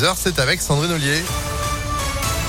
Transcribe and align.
10h, 0.00 0.14
c'est 0.16 0.38
avec 0.38 0.62
Sandrine 0.62 0.92
Ollier. 0.92 1.22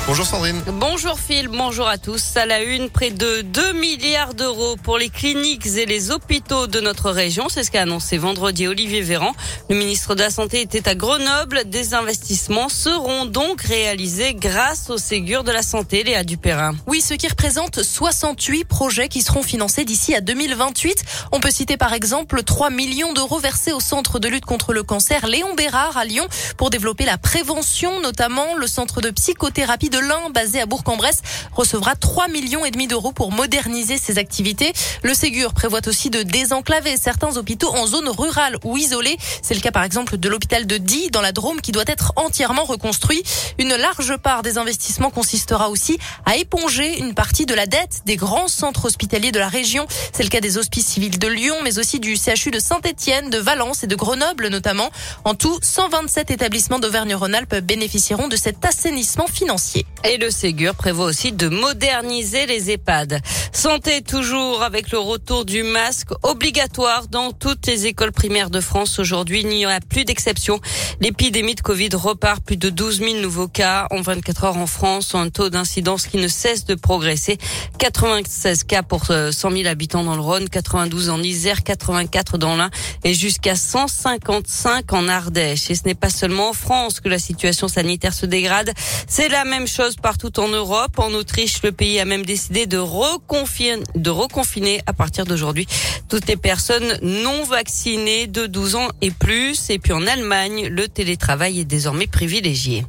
Bonjour 0.08 0.26
Sandrine. 0.26 0.62
Bonjour 0.66 1.20
Phil, 1.20 1.48
bonjour 1.48 1.88
à 1.88 2.00
tous. 2.00 2.36
À 2.36 2.48
la 2.48 2.64
une, 2.64 2.90
près 2.90 3.12
de 3.12 3.42
2 3.42 3.74
milliards 3.74 4.34
d'euros 4.34 4.76
pour 4.76 4.98
les 4.98 5.10
cliniques 5.10 5.68
et 5.68 5.86
les 5.86 6.10
hôpitaux 6.10 6.66
de 6.66 6.82
notre 6.82 7.12
région. 7.12 7.50
C'est 7.50 7.64
ce 7.64 7.70
qu'a 7.70 7.84
annoncé 7.84 8.18
vendredi 8.18 8.68
Olivier 8.68 9.02
Véran. 9.02 9.32
Le 9.70 9.76
ministre 9.76 10.16
de 10.16 10.22
la 10.22 10.32
Santé 10.32 10.60
était 10.62 10.90
à 10.90 10.96
Grenoble. 10.96 11.62
Des 11.66 11.94
investissements 11.94 12.68
seront 12.68 13.26
donc 13.26 13.62
réalisés 13.62 14.34
grâce 14.34 14.90
au 14.90 14.98
Ségur 14.98 15.44
de 15.44 15.52
la 15.52 15.62
Santé, 15.62 16.04
Léa 16.04 16.24
Dupérin. 16.24 16.74
Oui, 16.88 17.00
ce 17.00 17.14
qui 17.14 17.28
représente 17.28 17.84
68 17.84 18.66
projets 18.66 19.08
qui 19.08 19.22
seront 19.22 19.44
financés 19.44 19.86
d'ici 19.86 20.16
à 20.16 20.22
2028. 20.22 21.06
On 21.32 21.40
peut 21.40 21.52
citer 21.52 21.78
par 21.78 21.94
exemple 21.94 22.42
3 22.42 22.72
millions 22.72 23.14
d'euros 23.14 23.40
versés 23.40 23.72
au 23.72 23.80
Centre 23.80 24.18
de 24.18 24.28
lutte 24.28 24.46
contre 24.46 24.74
le 24.74 24.82
cancer 24.82 25.28
Léon 25.28 25.54
Bérard 25.54 25.96
à 25.96 26.06
Lyon 26.06 26.28
pour 26.58 26.72
développer 26.72 27.06
la 27.06 27.20
prévention, 27.20 28.02
notamment 28.02 28.56
le 28.58 28.66
centre 28.66 29.00
de 29.00 29.12
psychothérapie 29.12 29.91
de 29.92 30.00
l'Ain, 30.00 30.30
basé 30.34 30.62
à 30.62 30.66
Bourg-en-Bresse, 30.66 31.22
recevra 31.52 31.96
3 31.96 32.30
millions 32.30 32.66
et 32.66 32.72
demi 32.72 32.88
d'euros 32.88 33.12
pour 33.12 33.32
moderniser 33.32 33.98
ses 33.98 34.18
activités. 34.18 34.74
Le 35.04 35.14
Ségur 35.14 35.54
prévoit 35.54 35.88
aussi 35.88 36.10
de 36.10 36.24
désenclaver 36.24 36.98
certains 36.98 37.38
hôpitaux 37.38 37.70
en 37.76 37.86
zone 37.86 38.10
rurale 38.10 38.58
ou 38.64 38.78
isolée. 38.78 39.18
C'est 39.42 39.54
le 39.54 39.60
cas 39.60 39.72
par 39.72 39.84
exemple 39.84 40.18
de 40.18 40.30
l'hôpital 40.30 40.66
de 40.66 40.78
Die 40.78 41.12
dans 41.12 41.22
la 41.22 41.34
Drôme 41.34 41.62
qui 41.62 41.72
doit 41.72 41.84
être 41.88 42.14
entièrement 42.16 42.64
reconstruit. 42.64 43.22
Une 43.60 43.76
large 43.76 44.16
part 44.18 44.42
des 44.42 44.58
investissements 44.58 45.12
consistera 45.12 45.70
aussi 45.70 46.00
à 46.26 46.38
éponger 46.38 47.00
une 47.00 47.14
partie 47.14 47.46
de 47.46 47.54
la 47.54 47.66
dette 47.66 48.02
des 48.06 48.16
grands 48.16 48.48
centres 48.48 48.86
hospitaliers 48.86 49.32
de 49.32 49.40
la 49.40 49.50
région. 49.50 49.86
C'est 50.14 50.24
le 50.24 50.30
cas 50.30 50.40
des 50.40 50.58
hospices 50.58 50.88
civils 50.88 51.20
de 51.20 51.28
Lyon, 51.28 51.56
mais 51.64 51.78
aussi 51.78 52.00
du 52.00 52.16
CHU 52.16 52.50
de 52.50 52.60
Saint-Etienne, 52.60 53.30
de 53.30 53.38
Valence 53.38 53.84
et 53.84 53.88
de 53.88 53.96
Grenoble 53.96 54.48
notamment. 54.48 54.90
En 55.26 55.36
tout, 55.36 55.60
127 55.62 56.32
établissements 56.32 56.80
d'Auvergne-Rhône-Alpes 56.80 57.58
bénéficieront 57.58 58.30
de 58.30 58.38
cet 58.38 58.64
assainissement 58.64 59.28
financier. 59.28 59.81
Et 60.04 60.18
le 60.18 60.32
Ségur 60.32 60.74
prévoit 60.74 61.06
aussi 61.06 61.32
de 61.32 61.48
moderniser 61.48 62.48
les 62.48 62.72
EHPAD. 62.72 63.22
Santé 63.54 64.02
toujours 64.02 64.64
avec 64.64 64.92
le 64.92 64.98
retour 64.98 65.46
du 65.46 65.62
masque 65.62 66.10
obligatoire 66.24 67.08
dans 67.08 67.32
toutes 67.32 67.68
les 67.68 67.86
écoles 67.86 68.12
primaires 68.12 68.50
de 68.50 68.62
France. 68.62 68.98
Aujourd'hui, 68.98 69.42
il 69.42 69.48
n'y 69.48 69.66
a 69.66 69.80
plus 69.80 70.06
d'exception. 70.06 70.60
L'épidémie 71.02 71.56
de 71.56 71.62
Covid 71.62 71.90
repart. 71.94 72.44
Plus 72.44 72.58
de 72.58 72.70
12 72.70 73.00
000 73.00 73.16
nouveaux 73.22 73.48
cas 73.48 73.88
en 73.92 74.02
24 74.02 74.44
heures 74.46 74.58
en 74.58 74.66
France. 74.66 75.14
Un 75.14 75.30
taux 75.30 75.50
d'incidence 75.50 76.08
qui 76.08 76.18
ne 76.18 76.28
cesse 76.28 76.66
de 76.66 76.76
progresser. 76.76 77.38
96 77.78 78.64
cas 78.64 78.84
pour 78.84 79.06
100 79.06 79.12
euh, 79.14 79.32
000 79.32 79.68
habitants 79.68 80.04
dans 80.04 80.16
le 80.16 80.22
Rhône, 80.22 80.50
92 80.50 81.10
en 81.10 81.22
Isère, 81.22 81.64
84 81.64 82.38
dans 82.38 82.56
l'Ain 82.56 82.70
et 83.04 83.14
jusqu'à 83.14 83.56
155 83.56 84.92
en 84.94 85.08
Ardèche. 85.08 85.70
Et 85.70 85.76
ce 85.76 85.84
n'est 85.86 85.96
pas 85.96 86.10
seulement 86.10 86.50
en 86.50 86.54
France 86.54 87.00
que 87.00 87.10
la 87.10 87.20
situation 87.20 87.68
sanitaire 87.68 88.14
se 88.14 88.26
dégrade. 88.26 88.72
C'est 89.08 89.30
la 89.30 89.46
même 89.46 89.68
chose 89.72 89.96
partout 89.96 90.40
en 90.40 90.50
Europe. 90.50 91.00
En 91.00 91.14
Autriche, 91.14 91.64
le 91.64 91.72
pays 91.72 92.00
a 92.00 92.06
même 92.06 92.26
décidé 92.26 92.66
de 92.66 92.78
reconfiner, 92.78 93.82
de 93.96 94.10
reconfiner 94.10 94.82
à 94.86 94.94
partir 94.94 95.26
d'aujourd'hui 95.26 95.68
toutes 96.10 96.28
les 96.28 96.36
personnes 96.36 96.98
non 97.02 97.44
vaccinées 97.44 98.28
de 98.28 98.48
12 98.48 98.76
ans 98.76 98.90
et 99.02 99.12
plus. 99.12 99.70
Et 99.70 99.80
puis 99.80 99.94
en 99.94 100.06
Allemagne, 100.06 100.68
le 100.68 100.88
télétravail 100.88 101.62
est 101.62 101.66
désormais 101.66 102.08
privilégié. 102.08 102.86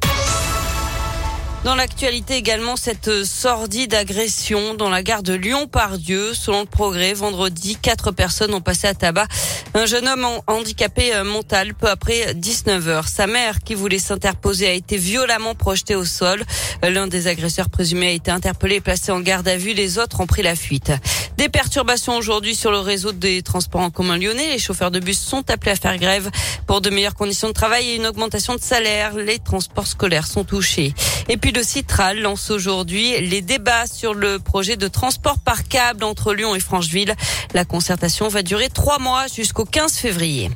Dans 1.63 1.75
l'actualité 1.75 2.35
également, 2.35 2.75
cette 2.75 3.23
sordide 3.23 3.93
agression 3.93 4.73
dans 4.73 4.89
la 4.89 5.01
gare 5.01 5.23
de 5.23 5.33
Lyon-Pardieu. 5.33 6.33
Selon 6.33 6.59
le 6.59 6.65
progrès, 6.65 7.13
vendredi, 7.13 7.77
quatre 7.81 8.11
personnes 8.11 8.53
ont 8.53 8.59
passé 8.59 8.87
à 8.87 8.93
tabac 8.93 9.27
un 9.73 9.85
jeune 9.85 10.07
homme 10.07 10.27
handicapé 10.47 11.15
euh, 11.15 11.23
mental 11.23 11.73
peu 11.73 11.89
après 11.89 12.33
19 12.35 12.87
heures. 12.89 13.07
Sa 13.07 13.27
mère, 13.27 13.59
qui 13.59 13.75
voulait 13.75 13.97
s'interposer, 13.97 14.67
a 14.67 14.73
été 14.73 14.97
violemment 14.97 15.55
projetée 15.55 15.95
au 15.95 16.05
sol. 16.05 16.43
L'un 16.83 17.07
des 17.07 17.27
agresseurs 17.27 17.69
présumés 17.69 18.07
a 18.07 18.11
été 18.11 18.29
interpellé 18.29 18.75
et 18.75 18.81
placé 18.81 19.11
en 19.13 19.21
garde 19.21 19.47
à 19.47 19.55
vue. 19.55 19.73
Les 19.73 19.97
autres 19.97 20.19
ont 20.19 20.27
pris 20.27 20.43
la 20.43 20.55
fuite. 20.55 20.91
Des 21.37 21.49
perturbations 21.49 22.15
aujourd'hui 22.15 22.55
sur 22.55 22.71
le 22.71 22.79
réseau 22.79 23.13
des 23.13 23.41
transports 23.41 23.81
en 23.81 23.89
commun 23.89 24.17
lyonnais. 24.17 24.49
Les 24.49 24.59
chauffeurs 24.59 24.91
de 24.91 24.99
bus 24.99 25.19
sont 25.19 25.49
appelés 25.49 25.71
à 25.71 25.75
faire 25.75 25.97
grève 25.97 26.29
pour 26.67 26.81
de 26.81 26.89
meilleures 26.89 27.15
conditions 27.15 27.47
de 27.47 27.53
travail 27.53 27.89
et 27.89 27.95
une 27.95 28.05
augmentation 28.05 28.53
de 28.53 28.61
salaire. 28.61 29.15
Les 29.15 29.39
transports 29.39 29.87
scolaires 29.87 30.27
sont 30.27 30.43
touchés. 30.43 30.93
Et 31.29 31.37
puis 31.37 31.52
le 31.53 31.63
Citral 31.63 32.19
lance 32.19 32.49
aujourd'hui 32.49 33.19
les 33.21 33.41
débats 33.41 33.85
sur 33.85 34.13
le 34.13 34.39
projet 34.39 34.75
de 34.75 34.87
transport 34.87 35.39
par 35.39 35.67
câble 35.67 36.03
entre 36.03 36.33
Lyon 36.33 36.55
et 36.55 36.59
Francheville. 36.59 37.15
La 37.53 37.63
concertation 37.63 38.27
va 38.27 38.41
durer 38.41 38.69
trois 38.69 38.97
mois 38.97 39.27
jusqu'au 39.27 39.65
15 39.65 39.93
février. 39.97 40.49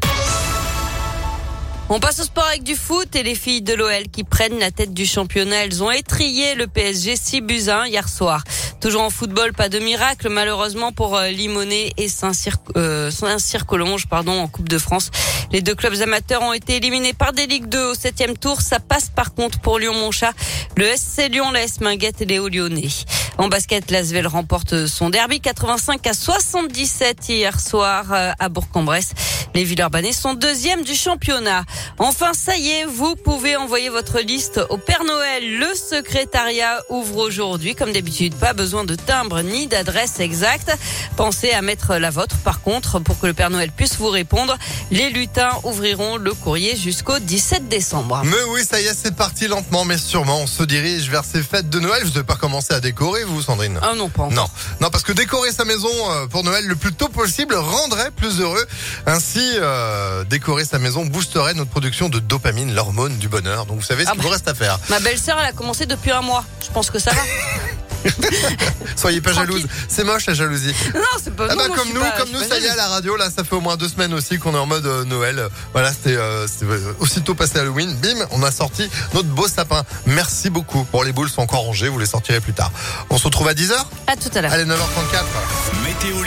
On 1.89 2.01
passe 2.01 2.19
au 2.19 2.23
sport 2.23 2.45
avec 2.45 2.63
du 2.63 2.75
foot 2.75 3.15
et 3.15 3.23
les 3.23 3.33
filles 3.33 3.61
de 3.61 3.73
l'OL 3.73 4.09
qui 4.11 4.25
prennent 4.25 4.59
la 4.59 4.71
tête 4.71 4.93
du 4.93 5.05
championnat. 5.05 5.63
Elles 5.63 5.81
ont 5.81 5.89
étrié 5.89 6.53
le 6.53 6.67
PSG 6.67 7.15
6 7.15 7.41
buts 7.41 7.69
1 7.69 7.85
hier 7.87 8.09
soir. 8.09 8.43
Toujours 8.81 9.03
en 9.03 9.09
football, 9.09 9.53
pas 9.53 9.69
de 9.69 9.79
miracle 9.79 10.27
malheureusement 10.27 10.91
pour 10.91 11.15
euh, 11.15 11.29
Limonet 11.29 11.93
et 11.95 12.09
euh, 12.75 13.09
Saint-Cyr-Collonge 13.09 14.07
pardon 14.07 14.33
en 14.33 14.47
Coupe 14.47 14.67
de 14.67 14.77
France. 14.77 15.11
Les 15.53 15.61
deux 15.61 15.75
clubs 15.75 16.01
amateurs 16.01 16.41
ont 16.41 16.51
été 16.51 16.75
éliminés 16.75 17.13
par 17.13 17.31
des 17.31 17.47
Ligues 17.47 17.69
2 17.69 17.91
au 17.91 17.93
septième 17.93 18.37
tour. 18.37 18.59
Ça 18.59 18.81
passe 18.81 19.09
par 19.09 19.33
contre 19.33 19.59
pour 19.59 19.79
Lyon-Monchat, 19.79 20.33
le 20.75 20.85
SC 20.93 21.29
Lyon, 21.31 21.51
l'AS 21.51 21.79
Minguette 21.79 22.21
et 22.21 22.25
les 22.25 22.37
Hauts-Lyonnais. 22.37 22.89
En 23.37 23.49
basket, 23.49 23.91
l'Asvel 23.91 24.25
remporte 24.25 24.87
son 24.87 25.11
derby 25.11 25.39
85 25.39 26.07
à 26.07 26.13
77 26.13 27.29
hier 27.29 27.59
soir 27.59 28.05
euh, 28.11 28.31
à 28.39 28.49
Bourg-en-Bresse. 28.49 29.11
Les 29.53 29.63
Villeurbanais 29.63 30.11
sont 30.11 30.33
deuxièmes 30.33 30.83
du 30.83 30.95
championnat. 30.95 31.63
Enfin, 31.99 32.33
ça 32.33 32.57
y 32.57 32.69
est, 32.69 32.85
vous 32.85 33.15
pouvez 33.15 33.55
envoyer 33.55 33.89
votre 33.89 34.19
liste 34.19 34.59
au 34.69 34.77
Père 34.77 35.03
Noël. 35.03 35.59
Le 35.59 35.67
secrétariat 35.75 36.81
ouvre 36.89 37.17
aujourd'hui. 37.17 37.75
Comme 37.75 37.91
d'habitude, 37.91 38.33
pas 38.35 38.53
besoin 38.53 38.83
de 38.85 38.95
timbre 38.95 39.41
ni 39.41 39.67
d'adresse 39.67 40.19
exacte. 40.19 40.75
Pensez 41.15 41.51
à 41.51 41.61
mettre 41.61 41.95
la 41.95 42.09
vôtre. 42.09 42.37
Par 42.43 42.61
contre, 42.61 42.99
pour 42.99 43.19
que 43.19 43.27
le 43.27 43.33
Père 43.33 43.51
Noël 43.51 43.71
puisse 43.71 43.97
vous 43.97 44.09
répondre, 44.09 44.57
les 44.89 45.09
lutins 45.11 45.51
ouvriront 45.63 46.17
le 46.17 46.33
courrier 46.33 46.75
jusqu'au 46.75 47.19
17 47.19 47.67
décembre. 47.67 48.21
Mais 48.25 48.43
oui, 48.49 48.61
ça 48.67 48.81
y 48.81 48.85
est, 48.85 48.93
c'est 48.95 49.15
parti 49.15 49.47
lentement, 49.47 49.85
mais 49.85 49.97
sûrement. 49.97 50.39
On 50.41 50.47
se 50.47 50.63
dirige 50.63 51.09
vers 51.09 51.23
ces 51.23 51.43
fêtes 51.43 51.69
de 51.69 51.79
Noël. 51.79 52.03
Vous 52.03 52.11
n'avez 52.11 52.23
pas 52.23 52.35
commencé 52.35 52.73
à 52.73 52.79
décorer, 52.79 53.23
vous, 53.27 53.41
Sandrine 53.41 53.79
Ah 53.81 53.93
non, 53.95 54.09
pas 54.09 54.23
encore. 54.23 54.33
Non, 54.33 54.47
non, 54.81 54.89
parce 54.89 55.03
que 55.03 55.11
décorer 55.11 55.51
sa 55.51 55.65
maison 55.65 55.89
euh, 55.89 56.27
pour 56.27 56.43
Noël 56.43 56.65
le 56.65 56.75
plus 56.75 56.93
tôt 56.93 57.09
possible 57.09 57.55
rendrait 57.55 58.11
plus 58.11 58.39
heureux. 58.39 58.65
Ainsi, 59.05 59.53
euh, 59.55 60.23
décorer 60.23 60.65
sa 60.65 60.79
maison 60.79 61.05
boosterait 61.05 61.53
notre 61.53 61.69
production 61.69 62.09
de 62.09 62.19
dopamine, 62.19 62.73
l'hormone 62.73 63.17
du 63.17 63.27
bonheur. 63.27 63.65
Donc 63.65 63.77
vous 63.77 63.85
savez 63.85 64.05
ce 64.05 64.09
ah 64.09 64.13
qu'il 64.13 64.21
vous 64.21 64.27
bah. 64.27 64.33
reste 64.33 64.47
à 64.47 64.53
faire. 64.53 64.79
Ma 64.89 64.99
belle-sœur, 64.99 65.37
elle 65.39 65.47
a 65.47 65.53
commencé 65.53 65.85
depuis 65.85 66.11
un 66.11 66.21
mois. 66.21 66.43
Je 66.65 66.71
pense 66.71 66.89
que 66.89 66.99
ça 66.99 67.11
va. 67.11 67.21
Soyez 68.95 69.21
pas 69.21 69.33
jalouse. 69.33 69.65
C'est 69.87 70.03
moche 70.03 70.25
la 70.25 70.33
jalousie. 70.33 70.73
Non, 70.93 71.01
c'est 71.21 71.35
pas. 71.35 71.47
Ah 71.49 71.55
bah, 71.55 71.63
comme 71.75 71.89
nous, 71.93 72.01
comme 72.17 72.29
nous, 72.31 72.39
ça 72.39 72.59
y 72.59 72.65
est 72.65 72.69
à 72.69 72.75
la 72.75 72.87
radio. 72.87 73.15
Là, 73.15 73.29
ça 73.35 73.43
fait 73.43 73.55
au 73.55 73.61
moins 73.61 73.77
deux 73.77 73.87
semaines 73.87 74.13
aussi 74.13 74.37
qu'on 74.37 74.53
est 74.53 74.59
en 74.59 74.65
mode 74.65 74.85
euh, 74.85 75.03
Noël. 75.05 75.47
Voilà, 75.73 75.91
c'était 75.91 76.15
euh, 76.17 76.47
aussitôt 76.99 77.35
passé 77.35 77.59
Halloween. 77.59 77.95
Bim, 77.95 78.25
on 78.31 78.43
a 78.43 78.51
sorti 78.51 78.89
notre 79.13 79.29
beau 79.29 79.47
sapin. 79.47 79.83
Merci 80.05 80.49
beaucoup. 80.49 80.85
Bon, 80.91 81.01
les 81.01 81.11
boules 81.11 81.29
sont 81.29 81.41
encore 81.41 81.61
rangées. 81.61 81.89
Vous 81.89 81.99
les 81.99 82.05
sortirez 82.05 82.39
plus 82.39 82.53
tard. 82.53 82.71
On 83.09 83.17
se 83.17 83.25
retrouve 83.25 83.47
à 83.47 83.53
10h 83.53 83.73
À 84.07 84.15
tout 84.15 84.29
à 84.33 84.41
l'heure. 84.41 84.51
Allez, 84.51 84.65
9h34. 84.65 85.23
Météo 85.83 86.17